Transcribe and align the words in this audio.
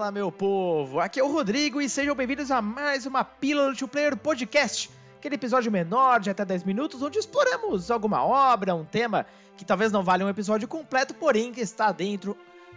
Fala, 0.00 0.10
meu 0.10 0.32
povo! 0.32 0.98
Aqui 0.98 1.20
é 1.20 1.22
o 1.22 1.30
Rodrigo 1.30 1.78
e 1.78 1.86
sejam 1.86 2.14
bem-vindos 2.14 2.50
a 2.50 2.62
mais 2.62 3.04
uma 3.04 3.22
Pílula 3.22 3.74
to 3.76 3.86
Player 3.86 4.16
Podcast. 4.16 4.88
Aquele 5.18 5.34
episódio 5.34 5.70
menor 5.70 6.20
de 6.20 6.30
até 6.30 6.42
10 6.42 6.64
minutos 6.64 7.02
onde 7.02 7.18
exploramos 7.18 7.90
alguma 7.90 8.24
obra, 8.24 8.74
um 8.74 8.82
tema 8.82 9.26
que 9.58 9.64
talvez 9.64 9.92
não 9.92 10.02
valha 10.02 10.24
um 10.24 10.30
episódio 10.30 10.66
completo, 10.66 11.12
porém 11.12 11.52
que 11.52 11.60
está 11.60 11.92
dentro 11.92 12.34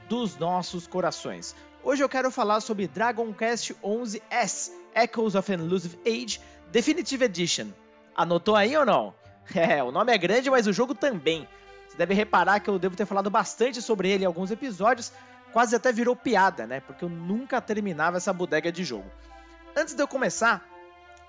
dos 0.09 0.35
nossos 0.35 0.85
corações. 0.85 1.55
Hoje 1.81 2.03
eu 2.03 2.09
quero 2.09 2.29
falar 2.29 2.59
sobre 2.59 2.89
Dragon 2.89 3.33
Quest 3.33 3.71
11S 3.81 4.73
Echoes 4.93 5.35
of 5.35 5.49
an 5.49 5.59
Elusive 5.59 5.97
Age 6.05 6.41
Definitive 6.73 7.23
Edition. 7.23 7.67
Anotou 8.17 8.57
aí 8.57 8.75
ou 8.75 8.85
não? 8.85 9.13
É, 9.55 9.81
o 9.81 9.93
nome 9.93 10.13
é 10.13 10.17
grande, 10.17 10.49
mas 10.49 10.67
o 10.67 10.73
jogo 10.73 10.93
também. 10.93 11.47
Você 11.87 11.95
deve 11.95 12.13
reparar 12.13 12.59
que 12.59 12.69
eu 12.69 12.77
devo 12.77 12.97
ter 12.97 13.05
falado 13.05 13.29
bastante 13.29 13.81
sobre 13.81 14.09
ele 14.09 14.23
em 14.23 14.27
alguns 14.27 14.51
episódios, 14.51 15.13
quase 15.53 15.75
até 15.75 15.91
virou 15.91 16.15
piada, 16.15 16.65
né? 16.65 16.81
Porque 16.81 17.05
eu 17.05 17.09
nunca 17.09 17.61
terminava 17.61 18.17
essa 18.17 18.33
bodega 18.33 18.71
de 18.71 18.83
jogo. 18.83 19.09
Antes 19.75 19.93
de 19.93 20.01
eu 20.01 20.07
começar, 20.07 20.67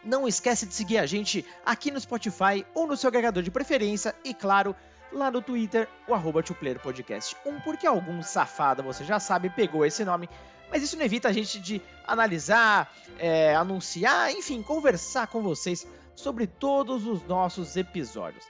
não 0.02 0.27
esquece 0.27 0.66
de 0.66 0.74
seguir 0.74 0.98
a 0.98 1.06
gente 1.06 1.45
aqui 1.65 1.91
no 1.91 2.01
Spotify 2.01 2.66
ou 2.74 2.87
no 2.87 2.96
seu 2.96 3.09
agregador 3.09 3.42
de 3.42 3.51
preferência 3.51 4.15
e, 4.24 4.32
claro, 4.34 4.74
lá 5.12 5.30
no 5.30 5.42
Twitter, 5.42 5.88
o 6.09 6.15
arroba 6.15 6.42
Podcast 6.82 7.37
1, 7.45 7.60
porque 7.60 7.87
algum 7.87 8.23
safado, 8.23 8.82
você 8.82 9.05
já 9.05 9.20
sabe, 9.20 9.51
pegou 9.51 9.84
esse 9.84 10.05
nome, 10.05 10.29
mas 10.70 10.82
isso 10.82 10.96
não 10.96 11.04
evita 11.04 11.29
a 11.29 11.32
gente 11.32 11.60
de 11.60 11.80
analisar, 12.06 12.93
é, 13.18 13.54
anunciar, 13.54 14.32
enfim, 14.32 14.62
conversar 14.62 15.27
com 15.27 15.43
vocês 15.43 15.87
sobre 16.16 16.46
todos 16.46 17.06
os 17.06 17.23
nossos 17.27 17.77
episódios. 17.77 18.45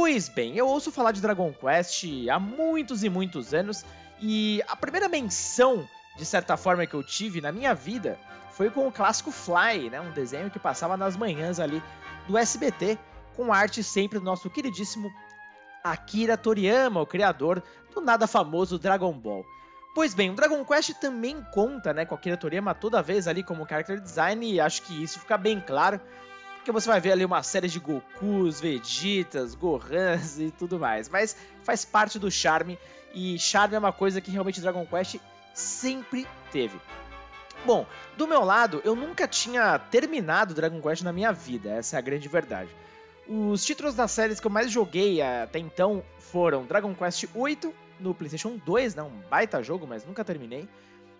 Pois 0.00 0.28
bem, 0.28 0.56
eu 0.56 0.68
ouço 0.68 0.92
falar 0.92 1.10
de 1.10 1.20
Dragon 1.20 1.52
Quest 1.52 2.04
há 2.30 2.38
muitos 2.38 3.02
e 3.02 3.08
muitos 3.08 3.52
anos 3.52 3.84
e 4.20 4.62
a 4.68 4.76
primeira 4.76 5.08
menção, 5.08 5.88
de 6.16 6.24
certa 6.24 6.56
forma, 6.56 6.86
que 6.86 6.94
eu 6.94 7.02
tive 7.02 7.40
na 7.40 7.50
minha 7.50 7.74
vida 7.74 8.16
foi 8.52 8.70
com 8.70 8.86
o 8.86 8.92
clássico 8.92 9.32
Fly, 9.32 9.90
né? 9.90 10.00
Um 10.00 10.12
desenho 10.12 10.52
que 10.52 10.58
passava 10.60 10.96
nas 10.96 11.16
manhãs 11.16 11.58
ali 11.58 11.82
do 12.28 12.38
SBT, 12.38 12.96
com 13.36 13.52
arte 13.52 13.82
sempre 13.82 14.20
do 14.20 14.24
nosso 14.24 14.48
queridíssimo 14.48 15.10
Akira 15.82 16.36
Toriyama, 16.36 17.00
o 17.00 17.06
criador 17.06 17.60
do 17.92 18.00
nada 18.00 18.28
famoso 18.28 18.78
Dragon 18.78 19.12
Ball. 19.12 19.44
Pois 19.96 20.14
bem, 20.14 20.30
o 20.30 20.36
Dragon 20.36 20.64
Quest 20.64 20.94
também 21.00 21.44
conta 21.52 21.92
né, 21.92 22.04
com 22.04 22.14
Akira 22.14 22.36
Toriyama 22.36 22.72
toda 22.72 23.02
vez 23.02 23.26
ali 23.26 23.42
como 23.42 23.66
character 23.66 24.00
design, 24.00 24.48
e 24.48 24.60
acho 24.60 24.82
que 24.82 25.02
isso 25.02 25.18
fica 25.18 25.36
bem 25.36 25.60
claro, 25.60 26.00
porque 26.68 26.82
você 26.82 26.90
vai 26.90 27.00
ver 27.00 27.12
ali 27.12 27.24
uma 27.24 27.42
série 27.42 27.66
de 27.66 27.80
Gokus, 27.80 28.60
Vegetas, 28.60 29.54
Gohans 29.54 30.38
e 30.38 30.50
tudo 30.50 30.78
mais. 30.78 31.08
Mas 31.08 31.34
faz 31.62 31.82
parte 31.86 32.18
do 32.18 32.30
charme 32.30 32.78
e 33.14 33.38
charme 33.38 33.74
é 33.74 33.78
uma 33.78 33.90
coisa 33.90 34.20
que 34.20 34.30
realmente 34.30 34.60
Dragon 34.60 34.84
Quest 34.84 35.16
sempre 35.54 36.28
teve. 36.52 36.78
Bom, 37.64 37.86
do 38.18 38.28
meu 38.28 38.44
lado, 38.44 38.82
eu 38.84 38.94
nunca 38.94 39.26
tinha 39.26 39.78
terminado 39.78 40.52
Dragon 40.52 40.78
Quest 40.82 41.02
na 41.02 41.10
minha 41.10 41.32
vida, 41.32 41.70
essa 41.70 41.96
é 41.96 41.98
a 41.98 42.02
grande 42.02 42.28
verdade. 42.28 42.68
Os 43.26 43.64
títulos 43.64 43.94
das 43.94 44.10
séries 44.10 44.38
que 44.38 44.46
eu 44.46 44.50
mais 44.50 44.70
joguei 44.70 45.22
até 45.22 45.58
então 45.58 46.04
foram 46.18 46.66
Dragon 46.66 46.94
Quest 46.94 47.24
VIII 47.32 47.74
no 47.98 48.12
PlayStation 48.12 48.60
2, 48.62 48.94
né, 48.94 49.02
um 49.02 49.22
baita 49.30 49.62
jogo, 49.62 49.86
mas 49.86 50.04
nunca 50.04 50.22
terminei. 50.22 50.68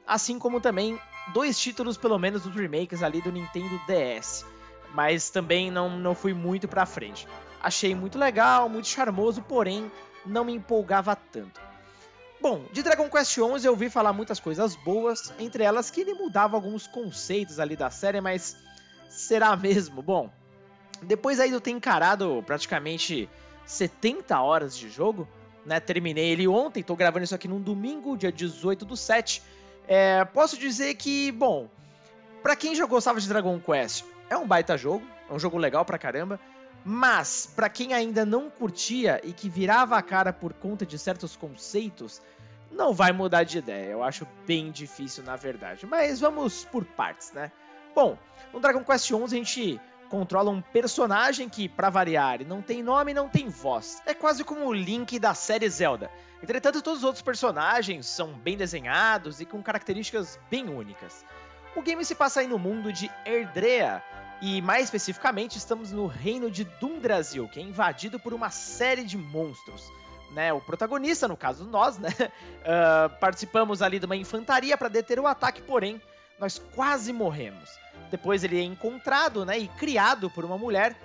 Assim 0.06 0.38
como 0.38 0.60
também 0.60 1.00
dois 1.32 1.58
títulos, 1.58 1.96
pelo 1.96 2.18
menos, 2.18 2.42
dos 2.42 2.54
remakes 2.54 3.02
ali 3.02 3.22
do 3.22 3.32
Nintendo 3.32 3.80
DS. 3.86 4.44
Mas 4.94 5.30
também 5.30 5.70
não, 5.70 5.90
não 5.98 6.14
fui 6.14 6.32
muito 6.32 6.66
pra 6.66 6.86
frente. 6.86 7.26
Achei 7.60 7.94
muito 7.94 8.18
legal, 8.18 8.68
muito 8.68 8.88
charmoso, 8.88 9.42
porém 9.42 9.90
não 10.24 10.44
me 10.44 10.54
empolgava 10.54 11.14
tanto. 11.16 11.60
Bom, 12.40 12.64
de 12.72 12.82
Dragon 12.82 13.08
Quest 13.08 13.32
XI 13.32 13.64
eu 13.64 13.72
ouvi 13.72 13.90
falar 13.90 14.12
muitas 14.12 14.38
coisas 14.38 14.76
boas, 14.76 15.32
entre 15.40 15.64
elas 15.64 15.90
que 15.90 16.02
ele 16.02 16.14
mudava 16.14 16.56
alguns 16.56 16.86
conceitos 16.86 17.58
ali 17.58 17.74
da 17.74 17.90
série, 17.90 18.20
mas 18.20 18.56
será 19.08 19.56
mesmo? 19.56 20.00
Bom, 20.00 20.30
depois 21.02 21.40
aí 21.40 21.48
de 21.48 21.54
eu 21.54 21.60
ter 21.60 21.72
encarado 21.72 22.42
praticamente 22.46 23.28
70 23.66 24.40
horas 24.40 24.76
de 24.76 24.88
jogo, 24.88 25.28
né? 25.66 25.80
Terminei 25.80 26.30
ele 26.30 26.46
ontem, 26.46 26.82
tô 26.82 26.94
gravando 26.94 27.24
isso 27.24 27.34
aqui 27.34 27.48
num 27.48 27.60
domingo, 27.60 28.16
dia 28.16 28.30
18 28.30 28.84
do 28.84 28.96
7. 28.96 29.42
É, 29.88 30.24
posso 30.24 30.56
dizer 30.56 30.94
que, 30.94 31.32
bom, 31.32 31.68
para 32.42 32.54
quem 32.54 32.74
já 32.74 32.86
gostava 32.86 33.20
de 33.20 33.28
Dragon 33.28 33.58
Quest, 33.58 34.04
é 34.30 34.36
um 34.36 34.46
baita 34.46 34.76
jogo, 34.76 35.06
é 35.28 35.32
um 35.32 35.38
jogo 35.38 35.58
legal 35.58 35.84
pra 35.84 35.98
caramba. 35.98 36.38
Mas, 36.84 37.50
para 37.54 37.68
quem 37.68 37.92
ainda 37.92 38.24
não 38.24 38.48
curtia 38.48 39.20
e 39.24 39.32
que 39.32 39.48
virava 39.48 39.96
a 39.96 40.02
cara 40.02 40.32
por 40.32 40.52
conta 40.52 40.86
de 40.86 40.98
certos 40.98 41.36
conceitos, 41.36 42.22
não 42.70 42.92
vai 42.92 43.12
mudar 43.12 43.44
de 43.44 43.58
ideia. 43.58 43.90
Eu 43.90 44.02
acho 44.02 44.26
bem 44.46 44.70
difícil, 44.70 45.24
na 45.24 45.36
verdade. 45.36 45.86
Mas 45.86 46.20
vamos 46.20 46.64
por 46.64 46.84
partes, 46.84 47.32
né? 47.32 47.50
Bom, 47.94 48.16
no 48.52 48.60
Dragon 48.60 48.84
Quest 48.84 49.06
XI 49.06 49.22
a 49.22 49.26
gente 49.26 49.80
controla 50.08 50.50
um 50.50 50.60
personagem 50.60 51.48
que, 51.48 51.68
para 51.68 51.90
variar, 51.90 52.44
não 52.46 52.62
tem 52.62 52.82
nome 52.82 53.10
e 53.10 53.14
não 53.14 53.28
tem 53.28 53.48
voz. 53.48 54.02
É 54.06 54.14
quase 54.14 54.44
como 54.44 54.66
o 54.66 54.72
Link 54.72 55.18
da 55.18 55.34
série 55.34 55.68
Zelda. 55.68 56.10
Entretanto, 56.42 56.80
todos 56.80 57.00
os 57.00 57.04
outros 57.04 57.22
personagens 57.22 58.06
são 58.06 58.32
bem 58.32 58.56
desenhados 58.56 59.40
e 59.40 59.44
com 59.44 59.62
características 59.62 60.38
bem 60.50 60.68
únicas. 60.68 61.24
O 61.78 61.82
game 61.82 62.04
se 62.04 62.16
passa 62.16 62.40
aí 62.40 62.48
no 62.48 62.58
mundo 62.58 62.92
de 62.92 63.08
Erdrea, 63.24 64.02
e 64.42 64.60
mais 64.60 64.86
especificamente, 64.86 65.58
estamos 65.58 65.92
no 65.92 66.08
reino 66.08 66.50
de 66.50 66.64
Dundrasil, 66.64 67.46
que 67.46 67.60
é 67.60 67.62
invadido 67.62 68.18
por 68.18 68.34
uma 68.34 68.50
série 68.50 69.04
de 69.04 69.16
monstros. 69.16 69.88
Né, 70.32 70.52
o 70.52 70.60
protagonista, 70.60 71.28
no 71.28 71.36
caso 71.36 71.64
nós, 71.64 71.96
né, 71.96 72.08
uh, 72.10 73.08
participamos 73.20 73.80
ali 73.80 74.00
de 74.00 74.06
uma 74.06 74.16
infantaria 74.16 74.76
para 74.76 74.88
deter 74.88 75.20
o 75.20 75.26
ataque, 75.28 75.62
porém, 75.62 76.02
nós 76.36 76.60
quase 76.74 77.12
morremos. 77.12 77.70
Depois 78.10 78.42
ele 78.42 78.58
é 78.58 78.64
encontrado 78.64 79.46
né, 79.46 79.56
e 79.56 79.68
criado 79.68 80.28
por 80.28 80.44
uma 80.44 80.58
mulher 80.58 80.96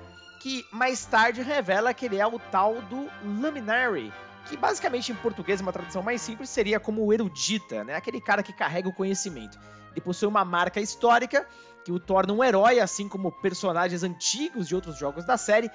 que 0.41 0.65
mais 0.71 1.05
tarde 1.05 1.43
revela 1.43 1.93
que 1.93 2.07
ele 2.07 2.17
é 2.17 2.25
o 2.25 2.39
tal 2.39 2.81
do 2.81 3.07
Luminary, 3.23 4.11
que 4.49 4.57
basicamente 4.57 5.11
em 5.11 5.15
português, 5.15 5.61
uma 5.61 5.71
tradução 5.71 6.01
mais 6.01 6.19
simples, 6.19 6.49
seria 6.49 6.79
como 6.79 7.05
o 7.05 7.13
erudita, 7.13 7.83
né, 7.83 7.95
aquele 7.95 8.19
cara 8.19 8.41
que 8.41 8.51
carrega 8.51 8.89
o 8.89 8.93
conhecimento. 8.93 9.59
Ele 9.93 10.01
possui 10.01 10.27
uma 10.27 10.43
marca 10.43 10.81
histórica 10.81 11.47
que 11.83 11.91
o 11.91 11.99
torna 11.99 12.33
um 12.33 12.43
herói, 12.43 12.79
assim 12.79 13.07
como 13.07 13.31
personagens 13.31 14.03
antigos 14.03 14.67
de 14.67 14.75
outros 14.75 14.97
jogos 14.97 15.25
da 15.25 15.37
série, 15.37 15.69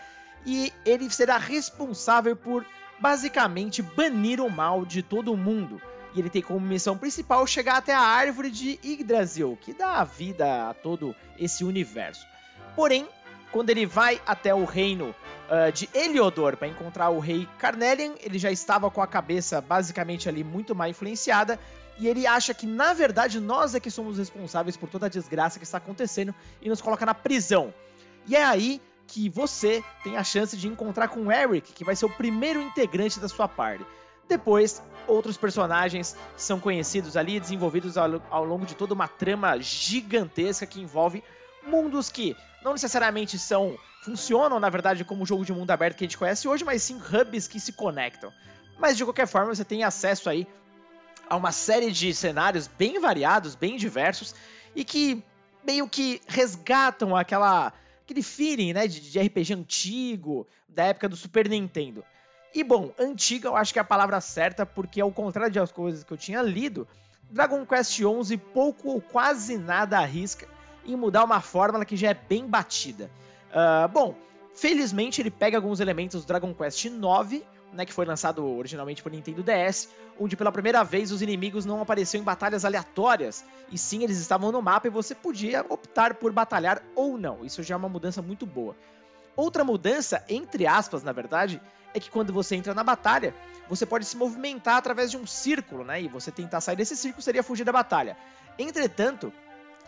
e 0.46 0.72
ele 0.84 1.10
será 1.10 1.36
responsável 1.36 2.34
por 2.34 2.64
basicamente 2.98 3.82
banir 3.82 4.40
o 4.40 4.50
mal 4.50 4.84
de 4.84 5.02
todo 5.02 5.36
mundo. 5.36 5.80
E 6.14 6.20
ele 6.20 6.30
tem 6.30 6.42
como 6.42 6.60
missão 6.60 6.96
principal 6.96 7.46
chegar 7.46 7.76
até 7.76 7.94
a 7.94 8.00
árvore 8.00 8.50
de 8.50 8.78
Yggdrasil, 8.82 9.58
que 9.60 9.74
dá 9.74 10.02
vida 10.04 10.70
a 10.70 10.74
todo 10.74 11.14
esse 11.38 11.64
universo. 11.64 12.26
Porém, 12.74 13.06
quando 13.52 13.70
ele 13.70 13.86
vai 13.86 14.20
até 14.26 14.54
o 14.54 14.64
reino 14.64 15.14
uh, 15.48 15.72
de 15.72 15.88
Heliodor 15.94 16.56
para 16.56 16.68
encontrar 16.68 17.10
o 17.10 17.18
rei 17.18 17.46
Carnelian, 17.58 18.14
ele 18.20 18.38
já 18.38 18.50
estava 18.50 18.90
com 18.90 19.02
a 19.02 19.06
cabeça 19.06 19.60
basicamente 19.60 20.28
ali 20.28 20.42
muito 20.42 20.74
mal 20.74 20.88
influenciada 20.88 21.58
e 21.98 22.06
ele 22.06 22.26
acha 22.26 22.54
que 22.54 22.66
na 22.66 22.92
verdade 22.92 23.40
nós 23.40 23.74
é 23.74 23.80
que 23.80 23.90
somos 23.90 24.18
responsáveis 24.18 24.76
por 24.76 24.88
toda 24.88 25.06
a 25.06 25.08
desgraça 25.08 25.58
que 25.58 25.64
está 25.64 25.78
acontecendo 25.78 26.34
e 26.62 26.68
nos 26.68 26.80
coloca 26.80 27.04
na 27.04 27.14
prisão. 27.14 27.74
E 28.26 28.36
é 28.36 28.44
aí 28.44 28.80
que 29.06 29.28
você 29.28 29.82
tem 30.04 30.16
a 30.16 30.22
chance 30.22 30.56
de 30.56 30.68
encontrar 30.68 31.08
com 31.08 31.26
o 31.26 31.32
Eric, 31.32 31.72
que 31.72 31.84
vai 31.84 31.96
ser 31.96 32.04
o 32.04 32.10
primeiro 32.10 32.60
integrante 32.60 33.18
da 33.18 33.28
sua 33.28 33.48
party. 33.48 33.84
Depois, 34.28 34.82
outros 35.06 35.38
personagens 35.38 36.14
são 36.36 36.60
conhecidos 36.60 37.16
ali, 37.16 37.40
desenvolvidos 37.40 37.96
ao, 37.96 38.22
ao 38.30 38.44
longo 38.44 38.66
de 38.66 38.74
toda 38.74 38.92
uma 38.92 39.08
trama 39.08 39.58
gigantesca 39.58 40.66
que 40.66 40.80
envolve 40.80 41.24
mundos 41.66 42.10
que 42.10 42.36
não 42.62 42.72
necessariamente 42.72 43.38
são 43.38 43.76
funcionam, 44.02 44.60
na 44.60 44.70
verdade, 44.70 45.04
como 45.04 45.22
o 45.22 45.26
jogo 45.26 45.44
de 45.44 45.52
mundo 45.52 45.70
aberto 45.70 45.96
que 45.96 46.04
a 46.04 46.06
gente 46.06 46.18
conhece 46.18 46.46
hoje, 46.46 46.64
mas 46.64 46.82
sim 46.82 46.98
hubs 46.98 47.48
que 47.48 47.58
se 47.58 47.72
conectam. 47.72 48.32
Mas 48.78 48.96
de 48.96 49.04
qualquer 49.04 49.26
forma, 49.26 49.54
você 49.54 49.64
tem 49.64 49.82
acesso 49.82 50.30
aí 50.30 50.46
a 51.28 51.36
uma 51.36 51.52
série 51.52 51.90
de 51.90 52.14
cenários 52.14 52.66
bem 52.66 53.00
variados, 53.00 53.54
bem 53.54 53.76
diversos 53.76 54.34
e 54.74 54.84
que 54.84 55.22
meio 55.64 55.88
que 55.88 56.20
resgatam 56.26 57.16
aquela 57.16 57.72
aquele 58.02 58.22
feeling, 58.22 58.72
né, 58.72 58.86
de, 58.86 59.00
de 59.00 59.20
RPG 59.20 59.52
antigo, 59.52 60.46
da 60.66 60.84
época 60.84 61.10
do 61.10 61.16
Super 61.16 61.46
Nintendo. 61.46 62.02
E 62.54 62.64
bom, 62.64 62.90
antiga 62.98 63.48
eu 63.48 63.56
acho 63.56 63.72
que 63.72 63.78
é 63.78 63.82
a 63.82 63.84
palavra 63.84 64.18
certa, 64.20 64.64
porque 64.64 65.00
ao 65.00 65.12
contrário 65.12 65.52
das 65.52 65.70
coisas 65.70 66.02
que 66.02 66.10
eu 66.10 66.16
tinha 66.16 66.40
lido, 66.40 66.88
Dragon 67.30 67.66
Quest 67.66 67.92
XI 67.92 68.38
pouco 68.38 68.88
ou 68.88 69.00
quase 69.00 69.58
nada 69.58 69.98
arrisca 69.98 70.48
em 70.86 70.96
mudar 70.96 71.24
uma 71.24 71.42
fórmula 71.42 71.84
que 71.84 71.96
já 71.96 72.08
é 72.08 72.14
bem 72.14 72.46
batida. 72.46 73.10
Uh, 73.50 73.88
bom, 73.88 74.14
felizmente 74.54 75.20
ele 75.20 75.30
pega 75.30 75.58
alguns 75.58 75.80
elementos 75.80 76.22
do 76.24 76.26
Dragon 76.26 76.54
Quest 76.54 76.86
IX, 76.86 77.42
né, 77.72 77.84
que 77.84 77.92
foi 77.92 78.04
lançado 78.04 78.44
originalmente 78.46 79.02
por 79.02 79.12
Nintendo 79.12 79.42
DS, 79.42 79.88
onde 80.18 80.36
pela 80.36 80.50
primeira 80.50 80.82
vez 80.82 81.12
os 81.12 81.22
inimigos 81.22 81.64
não 81.64 81.80
apareciam 81.80 82.20
em 82.20 82.24
batalhas 82.24 82.64
aleatórias, 82.64 83.44
e 83.70 83.78
sim 83.78 84.02
eles 84.02 84.18
estavam 84.18 84.50
no 84.50 84.62
mapa 84.62 84.86
e 84.86 84.90
você 84.90 85.14
podia 85.14 85.64
optar 85.68 86.14
por 86.14 86.32
batalhar 86.32 86.82
ou 86.94 87.18
não. 87.18 87.44
Isso 87.44 87.62
já 87.62 87.74
é 87.74 87.78
uma 87.78 87.88
mudança 87.88 88.22
muito 88.22 88.46
boa. 88.46 88.74
Outra 89.36 89.62
mudança, 89.62 90.24
entre 90.28 90.66
aspas, 90.66 91.02
na 91.02 91.12
verdade, 91.12 91.60
é 91.94 92.00
que 92.00 92.10
quando 92.10 92.32
você 92.32 92.56
entra 92.56 92.74
na 92.74 92.82
batalha, 92.82 93.34
você 93.68 93.86
pode 93.86 94.04
se 94.04 94.16
movimentar 94.16 94.76
através 94.76 95.10
de 95.10 95.16
um 95.16 95.26
círculo, 95.26 95.84
né? 95.84 96.02
E 96.02 96.08
você 96.08 96.30
tentar 96.30 96.60
sair 96.60 96.76
desse 96.76 96.96
círculo 96.96 97.22
seria 97.22 97.42
fugir 97.42 97.64
da 97.64 97.72
batalha. 97.72 98.16
Entretanto, 98.58 99.32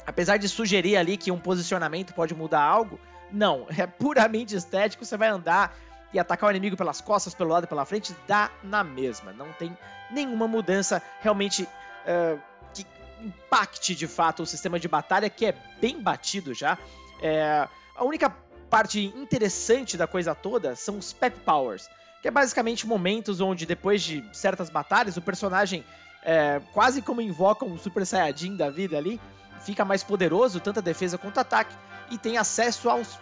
apesar 0.07 0.37
de 0.37 0.49
sugerir 0.49 0.97
ali 0.97 1.17
que 1.17 1.33
um 1.33 1.39
posicionamento 1.39 2.15
pode 2.15 2.35
mudar 2.35 2.63
algo, 2.63 3.01
não, 3.33 3.67
é 3.77 3.87
puramente 3.87 4.55
estético, 4.55 5.05
você 5.05 5.17
vai 5.17 5.29
andar 5.29 5.75
e 6.13 6.19
atacar 6.19 6.49
o 6.49 6.51
inimigo 6.51 6.77
pelas 6.77 7.01
costas, 7.01 7.35
pelo 7.35 7.51
lado 7.51 7.65
e 7.65 7.67
pela 7.67 7.85
frente, 7.85 8.15
dá 8.27 8.51
na 8.63 8.83
mesma. 8.83 9.33
Não 9.33 9.53
tem 9.53 9.77
nenhuma 10.11 10.49
mudança 10.49 11.03
realmente 11.21 11.63
uh, 11.63 12.41
que 12.75 12.87
impacte 13.21 13.95
de 13.95 14.07
fato 14.07 14.43
o 14.43 14.47
sistema 14.47 14.79
de 14.79 14.89
batalha, 14.89 15.31
que 15.31 15.47
é 15.47 15.55
bem 15.81 16.01
batido 16.01 16.53
já. 16.53 16.77
É, 17.23 17.69
a 17.95 18.05
única 18.05 18.35
parte 18.69 19.05
interessante 19.17 19.97
da 19.97 20.07
coisa 20.07 20.35
toda 20.35 20.75
são 20.75 20.99
os 20.99 21.13
Pep 21.13 21.39
Powers, 21.41 21.89
que 22.23 22.29
é 22.29 22.31
basicamente 22.31 22.87
momentos 22.87 23.41
onde, 23.41 23.67
depois 23.67 24.03
de 24.03 24.25
certas 24.33 24.71
batalhas, 24.71 25.17
o 25.17 25.23
personagem 25.23 25.85
é, 26.23 26.61
quase 26.73 27.03
como 27.03 27.21
invoca 27.21 27.65
um 27.65 27.79
Super 27.79 28.07
Saiyajin 28.07 28.57
da 28.57 28.71
vida 28.71 28.97
ali, 28.97 29.21
fica 29.61 29.85
mais 29.85 30.03
poderoso, 30.03 30.61
tanto 30.61 30.79
a 30.79 30.83
defesa 30.83 31.19
quanto 31.19 31.37
o 31.37 31.41
ataque, 31.41 31.75
e 32.11 32.19
tem 32.19 32.37
acesso 32.37 32.89
aos 32.89 33.19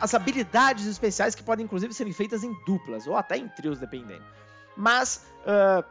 as 0.00 0.14
habilidades 0.14 0.86
especiais 0.86 1.34
que 1.34 1.42
podem 1.42 1.64
inclusive 1.64 1.92
serem 1.94 2.12
feitas 2.12 2.44
em 2.44 2.52
duplas 2.64 3.06
ou 3.06 3.16
até 3.16 3.36
em 3.36 3.48
trios, 3.48 3.78
dependendo. 3.78 4.24
Mas 4.76 5.26
uh, 5.42 5.84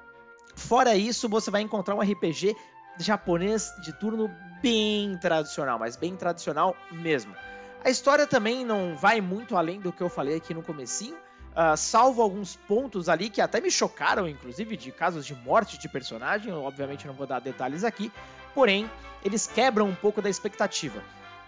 fora 0.55 0.95
isso, 0.95 1.27
você 1.27 1.49
vai 1.49 1.61
encontrar 1.61 1.95
um 1.95 2.01
RPG 2.01 2.55
japonês 2.99 3.73
de 3.81 3.93
turno 3.93 4.29
bem 4.61 5.17
tradicional, 5.17 5.77
mas 5.77 5.95
bem 5.95 6.15
tradicional 6.15 6.75
mesmo. 6.91 7.35
A 7.83 7.89
história 7.89 8.25
também 8.25 8.65
não 8.65 8.95
vai 8.95 9.21
muito 9.21 9.55
além 9.55 9.79
do 9.79 9.91
que 9.91 10.01
eu 10.01 10.09
falei 10.09 10.37
aqui 10.37 10.53
no 10.53 10.63
comecinho, 10.63 11.15
uh, 11.15 11.75
salvo 11.75 12.21
alguns 12.21 12.55
pontos 12.55 13.09
ali 13.09 13.29
que 13.29 13.41
até 13.41 13.59
me 13.59 13.69
chocaram, 13.69 14.27
inclusive 14.27 14.77
de 14.77 14.91
casos 14.91 15.25
de 15.25 15.35
morte 15.35 15.77
de 15.77 15.89
personagem, 15.89 16.51
eu 16.51 16.63
obviamente 16.63 17.05
não 17.05 17.13
vou 17.13 17.27
dar 17.27 17.39
detalhes 17.39 17.83
aqui, 17.83 18.11
porém 18.53 18.89
eles 19.23 19.45
quebram 19.47 19.87
um 19.87 19.95
pouco 19.95 20.21
da 20.21 20.29
expectativa. 20.29 21.03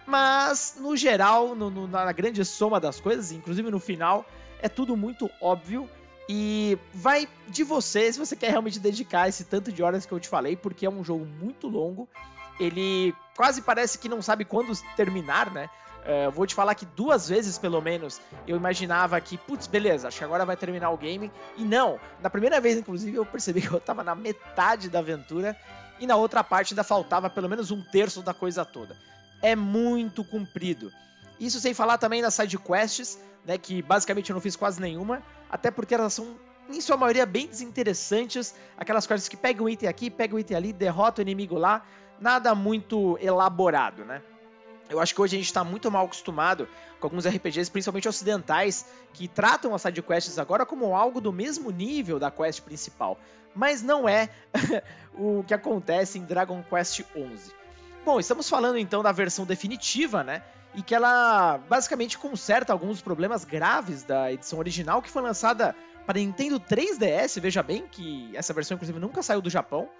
Mas, 0.08 0.78
no 0.80 0.96
geral, 0.96 1.54
no, 1.54 1.68
no, 1.68 1.86
na 1.86 2.10
grande 2.12 2.42
soma 2.42 2.80
das 2.80 2.98
coisas, 2.98 3.30
inclusive 3.30 3.70
no 3.70 3.78
final, 3.78 4.24
é 4.62 4.66
tudo 4.66 4.96
muito 4.96 5.30
óbvio. 5.38 5.86
E 6.26 6.78
vai 6.94 7.28
de 7.46 7.62
você 7.62 8.10
se 8.10 8.18
você 8.18 8.34
quer 8.34 8.48
realmente 8.48 8.80
dedicar 8.80 9.28
esse 9.28 9.44
tanto 9.44 9.70
de 9.70 9.82
horas 9.82 10.06
que 10.06 10.12
eu 10.12 10.18
te 10.18 10.26
falei, 10.26 10.56
porque 10.56 10.86
é 10.86 10.90
um 10.90 11.04
jogo 11.04 11.26
muito 11.26 11.68
longo. 11.68 12.08
Ele 12.58 13.14
quase 13.36 13.60
parece 13.60 13.98
que 13.98 14.08
não 14.08 14.22
sabe 14.22 14.46
quando 14.46 14.72
terminar, 14.96 15.52
né? 15.52 15.68
Uh, 15.98 16.30
vou 16.30 16.46
te 16.46 16.54
falar 16.54 16.74
que 16.74 16.86
duas 16.86 17.28
vezes, 17.28 17.58
pelo 17.58 17.82
menos, 17.82 18.18
eu 18.46 18.56
imaginava 18.56 19.20
que, 19.20 19.36
putz, 19.36 19.66
beleza, 19.66 20.08
acho 20.08 20.16
que 20.16 20.24
agora 20.24 20.46
vai 20.46 20.56
terminar 20.56 20.88
o 20.88 20.96
game. 20.96 21.30
E 21.54 21.64
não, 21.64 22.00
na 22.22 22.30
primeira 22.30 22.62
vez, 22.62 22.78
inclusive, 22.78 23.14
eu 23.14 23.26
percebi 23.26 23.60
que 23.60 23.70
eu 23.70 23.78
tava 23.80 24.02
na 24.02 24.14
metade 24.14 24.88
da 24.88 25.00
aventura 25.00 25.54
e 26.00 26.06
na 26.06 26.16
outra 26.16 26.42
parte 26.42 26.72
ainda 26.72 26.82
faltava 26.82 27.28
pelo 27.28 27.46
menos 27.46 27.70
um 27.70 27.82
terço 27.82 28.22
da 28.22 28.32
coisa 28.32 28.64
toda 28.64 28.96
é 29.42 29.54
muito 29.54 30.24
comprido. 30.24 30.92
Isso 31.38 31.60
sem 31.60 31.72
falar 31.72 31.98
também 31.98 32.20
das 32.20 32.34
side 32.34 32.58
quests, 32.58 33.18
né, 33.44 33.56
que 33.56 33.80
basicamente 33.82 34.30
eu 34.30 34.34
não 34.34 34.40
fiz 34.40 34.56
quase 34.56 34.80
nenhuma, 34.80 35.22
até 35.50 35.70
porque 35.70 35.94
elas 35.94 36.12
são 36.12 36.36
em 36.68 36.80
sua 36.80 36.96
maioria 36.96 37.24
bem 37.24 37.46
desinteressantes, 37.46 38.54
aquelas 38.76 39.06
quests 39.06 39.28
que 39.28 39.36
pegam 39.36 39.66
um 39.66 39.68
item 39.68 39.88
aqui, 39.88 40.10
pegam 40.10 40.36
um 40.36 40.40
item 40.40 40.56
ali, 40.56 40.72
derrota 40.72 41.20
o 41.20 41.22
inimigo 41.22 41.56
lá, 41.56 41.82
nada 42.20 42.54
muito 42.54 43.18
elaborado, 43.20 44.04
né? 44.04 44.20
Eu 44.90 45.00
acho 45.00 45.14
que 45.14 45.20
hoje 45.20 45.36
a 45.36 45.38
gente 45.38 45.46
está 45.46 45.62
muito 45.62 45.90
mal 45.90 46.06
acostumado 46.06 46.66
com 46.98 47.06
alguns 47.06 47.26
RPGs, 47.26 47.70
principalmente 47.70 48.08
ocidentais, 48.08 48.86
que 49.12 49.28
tratam 49.28 49.74
as 49.74 49.82
sidequests 49.82 50.38
agora 50.38 50.64
como 50.64 50.96
algo 50.96 51.20
do 51.20 51.32
mesmo 51.32 51.70
nível 51.70 52.18
da 52.18 52.30
quest 52.30 52.62
principal. 52.62 53.18
Mas 53.54 53.82
não 53.82 54.08
é 54.08 54.30
o 55.14 55.44
que 55.46 55.52
acontece 55.52 56.18
em 56.18 56.24
Dragon 56.24 56.62
Quest 56.62 57.02
XI. 57.02 57.52
Bom, 58.08 58.18
estamos 58.18 58.48
falando 58.48 58.78
então 58.78 59.02
da 59.02 59.12
versão 59.12 59.44
definitiva, 59.44 60.24
né? 60.24 60.42
E 60.74 60.80
que 60.80 60.94
ela 60.94 61.58
basicamente 61.68 62.16
conserta 62.16 62.72
alguns 62.72 63.02
problemas 63.02 63.44
graves 63.44 64.02
da 64.02 64.32
edição 64.32 64.58
original 64.58 65.02
que 65.02 65.10
foi 65.10 65.20
lançada 65.20 65.76
para 66.06 66.18
Nintendo 66.18 66.58
3DS, 66.58 67.38
veja 67.38 67.62
bem 67.62 67.86
que 67.86 68.34
essa 68.34 68.54
versão 68.54 68.76
inclusive 68.76 68.98
nunca 68.98 69.22
saiu 69.22 69.42
do 69.42 69.50
Japão, 69.50 69.90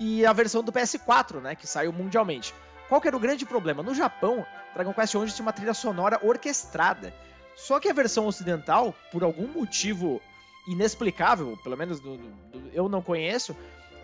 e 0.00 0.26
a 0.26 0.32
versão 0.32 0.64
do 0.64 0.72
PS4, 0.72 1.40
né, 1.40 1.54
que 1.54 1.64
saiu 1.64 1.92
mundialmente. 1.92 2.52
Qual 2.88 3.00
que 3.00 3.06
era 3.06 3.16
o 3.16 3.20
grande 3.20 3.46
problema? 3.46 3.84
No 3.84 3.94
Japão, 3.94 4.44
Dragon 4.74 4.92
Quest 4.92 5.12
XI 5.12 5.26
tinha 5.26 5.46
uma 5.46 5.52
trilha 5.52 5.74
sonora 5.74 6.18
orquestrada. 6.24 7.14
Só 7.54 7.78
que 7.78 7.88
a 7.88 7.94
versão 7.94 8.26
ocidental, 8.26 8.92
por 9.12 9.22
algum 9.22 9.46
motivo 9.46 10.20
inexplicável, 10.66 11.56
pelo 11.62 11.76
menos 11.76 12.00
do, 12.00 12.16
do, 12.16 12.70
eu 12.72 12.88
não 12.88 13.00
conheço, 13.00 13.56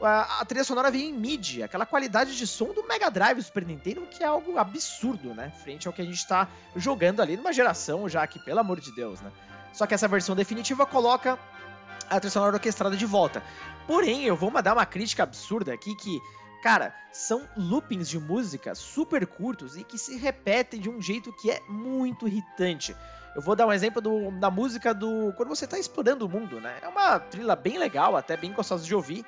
a, 0.07 0.45
trilha 0.45 0.65
sonora 0.65 0.91
vinha 0.91 1.07
em 1.07 1.13
MIDI, 1.13 1.63
aquela 1.63 1.85
qualidade 1.85 2.37
de 2.37 2.47
som 2.47 2.73
do 2.73 2.87
Mega 2.87 3.11
Drive 3.11 3.43
Super 3.43 3.67
Nintendo, 3.67 4.07
que 4.07 4.23
é 4.23 4.27
algo 4.27 4.59
absurdo, 4.59 5.35
né? 5.35 5.53
Frente 5.63 5.87
ao 5.87 5.93
que 5.93 6.03
a 6.03 6.05
gente 6.05 6.17
está 6.17 6.49
jogando 6.75 7.21
ali 7.21 7.37
numa 7.37 7.53
geração 7.53 8.09
já 8.09 8.27
que, 8.27 8.39
pelo 8.39 8.61
amor 8.61 8.81
de 8.81 8.95
Deus, 8.95 9.21
né? 9.21 9.31
Só 9.73 9.87
que 9.87 9.95
essa 9.95 10.09
versão 10.09 10.35
definitiva 10.35 10.87
coloca 10.87 11.39
a 12.09 12.19
trilha 12.19 12.31
sonora 12.31 12.57
orquestrada 12.57 12.97
de 12.97 13.07
volta. 13.07 13.43
Porém, 13.87 14.25
eu 14.25 14.37
vou 14.37 14.51
mandar 14.51 14.73
uma 14.73 14.87
crítica 14.87 15.23
absurda 15.23 15.73
aqui 15.73 15.95
que, 15.95 16.21
cara, 16.63 16.95
são 17.13 17.49
loopings 17.57 18.09
de 18.09 18.19
música 18.19 18.75
super 18.75 19.27
curtos 19.27 19.77
e 19.77 19.85
que 19.85 19.99
se 19.99 20.17
repetem 20.17 20.81
de 20.81 20.89
um 20.89 21.01
jeito 21.01 21.33
que 21.33 21.51
é 21.51 21.61
muito 21.69 22.27
irritante. 22.27 22.97
Eu 23.35 23.43
vou 23.43 23.55
dar 23.55 23.67
um 23.67 23.73
exemplo 23.73 24.01
do, 24.01 24.31
da 24.33 24.51
música 24.51 24.93
do. 24.93 25.33
Quando 25.37 25.51
você 25.51 25.65
está 25.65 25.79
explorando 25.79 26.27
o 26.27 26.29
mundo, 26.29 26.61
né? 26.61 26.79
É 26.83 26.89
uma 26.89 27.21
trilha 27.21 27.55
bem 27.55 27.79
legal, 27.79 28.17
até 28.17 28.37
bem 28.37 28.53
gostosa 28.53 28.85
de 28.85 28.95
ouvir. 28.95 29.25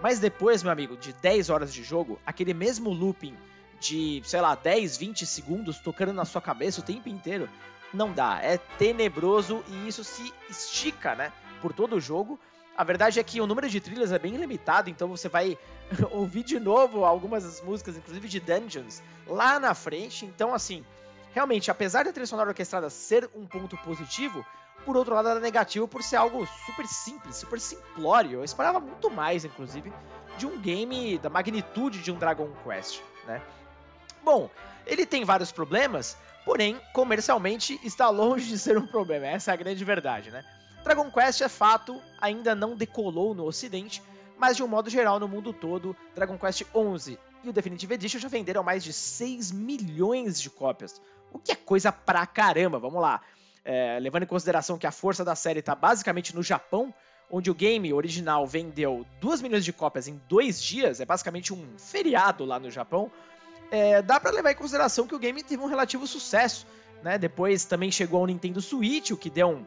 Mas 0.00 0.18
depois, 0.18 0.62
meu 0.62 0.72
amigo, 0.72 0.96
de 0.96 1.12
10 1.12 1.50
horas 1.50 1.72
de 1.72 1.82
jogo, 1.82 2.18
aquele 2.26 2.52
mesmo 2.52 2.90
looping 2.90 3.36
de, 3.80 4.22
sei 4.24 4.40
lá, 4.40 4.54
10, 4.54 4.96
20 4.96 5.26
segundos 5.26 5.78
tocando 5.78 6.12
na 6.12 6.24
sua 6.24 6.40
cabeça 6.40 6.80
o 6.80 6.84
tempo 6.84 7.08
inteiro, 7.08 7.48
não 7.92 8.12
dá. 8.12 8.40
É 8.42 8.58
tenebroso 8.58 9.64
e 9.68 9.88
isso 9.88 10.04
se 10.04 10.32
estica, 10.48 11.14
né, 11.14 11.32
por 11.60 11.72
todo 11.72 11.96
o 11.96 12.00
jogo. 12.00 12.38
A 12.76 12.84
verdade 12.84 13.18
é 13.18 13.24
que 13.24 13.40
o 13.40 13.46
número 13.46 13.68
de 13.70 13.80
trilhas 13.80 14.12
é 14.12 14.18
bem 14.18 14.36
limitado, 14.36 14.90
então 14.90 15.08
você 15.08 15.28
vai 15.30 15.56
ouvir 16.12 16.42
de 16.42 16.60
novo 16.60 17.04
algumas 17.04 17.42
das 17.42 17.62
músicas, 17.62 17.96
inclusive 17.96 18.28
de 18.28 18.38
Dungeons, 18.38 19.02
lá 19.26 19.58
na 19.58 19.74
frente. 19.74 20.26
Então, 20.26 20.54
assim, 20.54 20.84
realmente, 21.32 21.70
apesar 21.70 22.04
da 22.04 22.12
trilha 22.12 22.26
sonora 22.26 22.50
orquestrada 22.50 22.90
ser 22.90 23.30
um 23.34 23.46
ponto 23.46 23.78
positivo, 23.78 24.44
por 24.84 24.96
outro 24.96 25.14
lado, 25.14 25.28
era 25.28 25.40
negativo 25.40 25.88
por 25.88 26.02
ser 26.02 26.16
algo 26.16 26.46
super 26.64 26.86
simples, 26.86 27.36
super 27.36 27.58
simplório. 27.58 28.38
Eu 28.38 28.44
esperava 28.44 28.78
muito 28.78 29.10
mais, 29.10 29.44
inclusive, 29.44 29.92
de 30.38 30.46
um 30.46 30.58
game 30.58 31.18
da 31.18 31.28
magnitude 31.28 32.00
de 32.00 32.12
um 32.12 32.16
Dragon 32.16 32.50
Quest, 32.64 33.00
né? 33.26 33.42
Bom, 34.22 34.50
ele 34.86 35.04
tem 35.04 35.24
vários 35.24 35.50
problemas, 35.50 36.16
porém, 36.44 36.80
comercialmente 36.92 37.80
está 37.82 38.08
longe 38.08 38.46
de 38.46 38.58
ser 38.58 38.78
um 38.78 38.86
problema. 38.86 39.26
Essa 39.26 39.50
é 39.50 39.54
a 39.54 39.56
grande 39.56 39.84
verdade, 39.84 40.30
né? 40.30 40.44
Dragon 40.84 41.10
Quest 41.10 41.40
é 41.40 41.48
fato, 41.48 42.00
ainda 42.20 42.54
não 42.54 42.76
decolou 42.76 43.34
no 43.34 43.44
ocidente, 43.44 44.02
mas 44.38 44.56
de 44.56 44.62
um 44.62 44.68
modo 44.68 44.88
geral 44.88 45.18
no 45.18 45.26
mundo 45.26 45.52
todo, 45.52 45.96
Dragon 46.14 46.38
Quest 46.38 46.62
11 46.72 47.18
e 47.42 47.48
o 47.48 47.52
Definitive 47.52 47.94
Edition 47.94 48.20
já 48.20 48.28
venderam 48.28 48.62
mais 48.62 48.84
de 48.84 48.92
6 48.92 49.50
milhões 49.50 50.40
de 50.40 50.48
cópias, 50.48 51.00
o 51.32 51.38
que 51.38 51.50
é 51.50 51.56
coisa 51.56 51.90
pra 51.90 52.24
caramba, 52.24 52.78
vamos 52.78 53.00
lá 53.00 53.20
é, 53.66 53.98
levando 54.00 54.22
em 54.22 54.26
consideração 54.26 54.78
que 54.78 54.86
a 54.86 54.92
força 54.92 55.24
da 55.24 55.34
série 55.34 55.58
está 55.58 55.74
basicamente 55.74 56.34
no 56.34 56.42
Japão, 56.42 56.94
onde 57.28 57.50
o 57.50 57.54
game 57.54 57.92
original 57.92 58.46
vendeu 58.46 59.04
2 59.20 59.42
milhões 59.42 59.64
de 59.64 59.72
cópias 59.72 60.06
em 60.06 60.20
dois 60.28 60.62
dias, 60.62 61.00
é 61.00 61.04
basicamente 61.04 61.52
um 61.52 61.76
feriado 61.76 62.44
lá 62.44 62.60
no 62.60 62.70
Japão, 62.70 63.10
é, 63.70 64.00
dá 64.00 64.20
para 64.20 64.30
levar 64.30 64.52
em 64.52 64.54
consideração 64.54 65.08
que 65.08 65.14
o 65.16 65.18
game 65.18 65.42
teve 65.42 65.60
um 65.60 65.66
relativo 65.66 66.06
sucesso. 66.06 66.64
Né? 67.02 67.18
Depois 67.18 67.64
também 67.64 67.90
chegou 67.90 68.20
ao 68.20 68.26
Nintendo 68.26 68.62
Switch, 68.62 69.10
o 69.10 69.16
que 69.16 69.28
deu 69.28 69.48
um, 69.48 69.64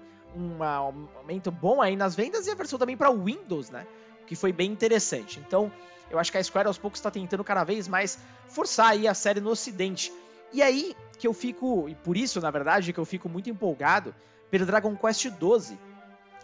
um 0.57 0.63
aumento 0.63 1.51
bom 1.51 1.81
aí 1.81 1.97
nas 1.97 2.15
vendas, 2.15 2.47
e 2.47 2.51
a 2.51 2.55
versão 2.55 2.79
também 2.79 2.95
para 2.95 3.11
Windows, 3.11 3.69
né? 3.69 3.85
que 4.25 4.35
foi 4.35 4.53
bem 4.53 4.71
interessante. 4.71 5.39
Então, 5.45 5.69
eu 6.09 6.17
acho 6.17 6.31
que 6.31 6.37
a 6.37 6.43
Square 6.43 6.67
aos 6.67 6.77
poucos 6.77 6.99
está 6.99 7.11
tentando 7.11 7.43
cada 7.43 7.65
vez 7.65 7.87
mais 7.87 8.17
forçar 8.47 8.91
aí 8.91 9.07
a 9.07 9.13
série 9.13 9.41
no 9.41 9.49
ocidente. 9.49 10.13
E 10.51 10.61
aí 10.61 10.95
que 11.17 11.27
eu 11.27 11.33
fico, 11.33 11.87
e 11.89 11.95
por 11.95 12.15
isso, 12.15 12.39
na 12.39 12.49
verdade, 12.49 12.93
que 12.93 12.99
eu 12.99 13.05
fico 13.05 13.27
muito 13.27 13.49
empolgado 13.49 14.15
pelo 14.49 14.65
Dragon 14.65 14.95
Quest 14.95 15.23
XII, 15.23 15.77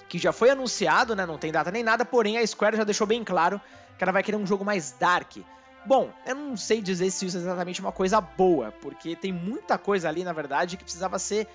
que 0.07 0.19
já 0.19 0.31
foi 0.31 0.49
anunciado, 0.49 1.15
né? 1.15 1.25
Não 1.25 1.37
tem 1.37 1.51
data 1.51 1.71
nem 1.71 1.83
nada, 1.83 2.05
porém 2.05 2.37
a 2.37 2.45
Square 2.45 2.77
já 2.77 2.83
deixou 2.83 3.07
bem 3.07 3.23
claro 3.23 3.59
que 3.97 4.03
ela 4.03 4.11
vai 4.11 4.21
querer 4.21 4.37
um 4.37 4.45
jogo 4.45 4.65
mais 4.65 4.91
dark. 4.91 5.37
Bom, 5.85 6.11
eu 6.25 6.35
não 6.35 6.57
sei 6.57 6.81
dizer 6.81 7.09
se 7.11 7.25
isso 7.25 7.37
é 7.37 7.39
exatamente 7.39 7.79
uma 7.79 7.91
coisa 7.91 8.19
boa, 8.19 8.71
porque 8.81 9.15
tem 9.15 9.31
muita 9.31 9.77
coisa 9.77 10.09
ali, 10.09 10.23
na 10.23 10.33
verdade, 10.33 10.77
que 10.77 10.83
precisava 10.83 11.17
ser 11.19 11.47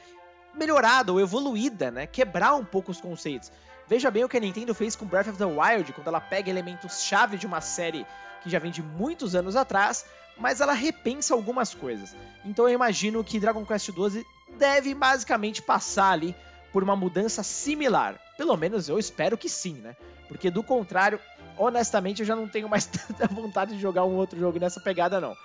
melhorada 0.55 1.13
ou 1.13 1.21
evoluída, 1.21 1.91
né? 1.91 2.07
Quebrar 2.07 2.55
um 2.55 2.65
pouco 2.65 2.91
os 2.91 3.01
conceitos. 3.01 3.53
Veja 3.91 4.11
bem 4.11 4.25
o 4.25 4.29
que 4.29 4.39
a 4.39 4.41
Nintendo 4.41 4.75
fez 4.75 4.97
com 4.97 5.05
Breath 5.05 5.29
of 5.29 5.37
the 5.37 5.45
Wild, 5.45 5.93
quando 5.93 6.07
ela 6.07 6.21
pega 6.21 6.49
elementos-chave 6.49 7.37
de 7.37 7.47
uma 7.47 7.61
série 7.61 8.07
que 8.43 8.49
já 8.49 8.59
vem 8.59 8.71
de 8.71 8.83
muitos 8.83 9.35
anos 9.35 9.55
atrás 9.55 10.07
mas 10.41 10.61
ela 10.61 10.73
repensa 10.73 11.35
algumas 11.35 11.75
coisas. 11.75 12.17
Então 12.45 12.67
eu 12.67 12.75
imagino 12.75 13.23
que 13.23 13.39
Dragon 13.39 13.65
Quest 13.65 13.91
XII 13.93 14.27
deve 14.59 14.95
basicamente 14.95 15.61
passar 15.61 16.13
ali 16.13 16.35
por 16.73 16.83
uma 16.83 16.97
mudança 16.97 17.43
similar. 17.43 18.19
Pelo 18.39 18.57
menos 18.57 18.89
eu 18.89 18.99
espero 18.99 19.37
que 19.37 19.49
sim, 19.49 19.75
né? 19.75 19.95
Porque 20.29 20.51
do 20.51 20.63
contrário, 20.63 21.21
honestamente 21.59 22.21
eu 22.21 22.27
já 22.27 22.35
não 22.35 22.49
tenho 22.49 22.69
mais 22.69 22.87
tanta 22.89 23.27
vontade 23.29 23.75
de 23.75 23.81
jogar 23.81 24.05
um 24.05 24.17
outro 24.17 24.39
jogo 24.39 24.59
nessa 24.59 24.81
pegada, 24.81 25.21
não. 25.21 25.37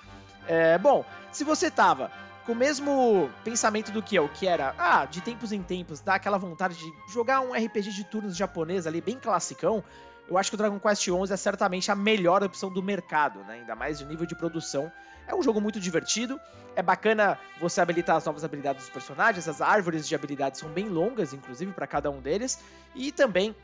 É, 0.48 0.78
bom, 0.78 1.04
se 1.32 1.44
você 1.44 1.70
tava 1.70 2.10
com 2.46 2.52
o 2.52 2.56
mesmo 2.56 3.30
pensamento 3.44 3.92
do 3.92 4.04
que 4.04 4.16
eu, 4.16 4.30
que 4.30 4.48
era, 4.48 4.76
ah, 4.78 5.06
de 5.06 5.22
tempos 5.22 5.52
em 5.52 5.62
tempos, 5.64 6.00
dá 6.00 6.16
aquela 6.16 6.38
vontade 6.38 6.76
de 6.76 6.94
jogar 7.12 7.42
um 7.42 7.54
RPG 7.54 7.92
de 7.92 8.04
turnos 8.04 8.38
japonês 8.38 8.86
ali, 8.86 9.02
bem 9.02 9.20
classicão, 9.20 9.84
eu 10.28 10.38
acho 10.38 10.50
que 10.50 10.56
o 10.56 10.58
Dragon 10.58 10.80
Quest 10.80 11.04
XI 11.04 11.34
é 11.34 11.38
certamente 11.38 11.92
a 11.92 11.96
melhor 11.96 12.44
opção 12.44 12.72
do 12.72 12.82
mercado, 12.82 13.40
né? 13.44 13.56
ainda 13.56 13.76
mais 13.76 14.00
de 14.00 14.06
nível 14.06 14.26
de 14.26 14.36
produção. 14.36 14.92
É 15.28 15.36
um 15.36 15.42
jogo 15.42 15.60
muito 15.60 15.80
divertido, 15.80 16.40
é 16.76 16.82
bacana 16.82 17.40
você 17.60 17.82
habilitar 17.82 18.16
as 18.16 18.26
novas 18.26 18.44
habilidades 18.44 18.84
dos 18.84 18.92
personagens, 18.92 19.48
as 19.48 19.62
árvores 19.62 20.08
de 20.08 20.14
habilidades 20.14 20.60
são 20.60 20.70
bem 20.70 20.88
longas, 20.88 21.34
inclusive, 21.34 21.72
para 21.74 21.88
cada 21.88 22.12
um 22.12 22.20
deles, 22.20 22.60
e 22.94 23.12
também 23.12 23.56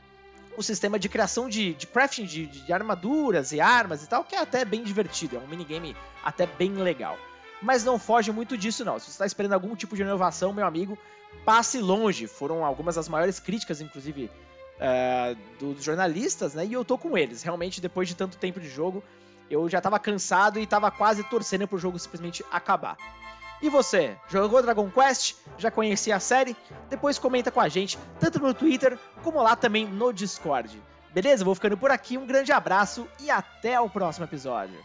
o 0.57 0.63
sistema 0.63 0.97
de 0.97 1.07
criação 1.07 1.47
de, 1.47 1.73
de 1.73 1.87
crafting 1.87 2.25
de, 2.25 2.47
de, 2.47 2.73
armaduras 2.73 3.51
e 3.51 3.61
armas 3.61 4.03
e 4.03 4.07
tal, 4.07 4.23
que 4.23 4.35
é 4.35 4.39
até 4.39 4.65
bem 4.65 4.83
divertido, 4.83 5.37
é 5.37 5.39
um 5.39 5.47
minigame 5.47 5.95
até 6.23 6.45
bem 6.45 6.73
legal. 6.73 7.17
Mas 7.61 7.83
não 7.83 7.99
foge 7.99 8.31
muito 8.31 8.57
disso, 8.57 8.83
não. 8.83 8.97
Se 8.97 9.05
você 9.05 9.11
está 9.11 9.25
esperando 9.25 9.53
algum 9.53 9.75
tipo 9.75 9.95
de 9.95 10.01
inovação, 10.01 10.51
meu 10.51 10.65
amigo, 10.65 10.97
passe 11.45 11.79
longe. 11.79 12.27
Foram 12.27 12.65
algumas 12.65 12.95
das 12.95 13.07
maiores 13.07 13.39
críticas, 13.39 13.81
inclusive, 13.81 14.31
uh, 14.77 15.37
dos 15.59 15.83
jornalistas, 15.83 16.55
né? 16.55 16.65
E 16.65 16.73
eu 16.73 16.83
tô 16.83 16.97
com 16.97 17.17
eles. 17.17 17.43
Realmente, 17.43 17.79
depois 17.79 18.07
de 18.07 18.15
tanto 18.15 18.37
tempo 18.37 18.59
de 18.59 18.69
jogo, 18.69 19.03
eu 19.49 19.69
já 19.69 19.79
tava 19.79 19.99
cansado 19.99 20.59
e 20.59 20.65
tava 20.65 20.89
quase 20.89 21.23
torcendo 21.23 21.67
pro 21.67 21.77
jogo 21.77 21.99
simplesmente 21.99 22.43
acabar. 22.51 22.97
E 23.61 23.69
você, 23.69 24.17
jogou 24.27 24.61
Dragon 24.61 24.89
Quest? 24.89 25.35
Já 25.57 25.69
conhecia 25.69 26.15
a 26.15 26.19
série? 26.19 26.57
Depois 26.89 27.19
comenta 27.19 27.51
com 27.51 27.59
a 27.59 27.69
gente, 27.69 27.97
tanto 28.19 28.39
no 28.39 28.55
Twitter 28.55 28.97
como 29.23 29.41
lá 29.41 29.55
também 29.55 29.85
no 29.85 30.11
Discord. 30.11 30.81
Beleza? 31.13 31.45
Vou 31.45 31.53
ficando 31.53 31.77
por 31.77 31.91
aqui, 31.91 32.17
um 32.17 32.25
grande 32.25 32.51
abraço 32.51 33.07
e 33.19 33.29
até 33.29 33.79
o 33.79 33.87
próximo 33.87 34.25
episódio. 34.25 34.79